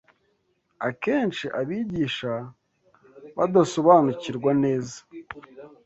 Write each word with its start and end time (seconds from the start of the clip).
akenshi 0.87 1.45
abigisha 1.59 2.33
badasobanukirwa 3.37 4.51
neza 4.63 4.99